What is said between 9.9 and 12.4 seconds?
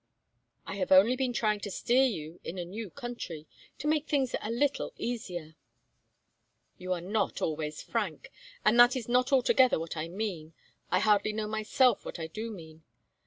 I mean. I hardly know myself what I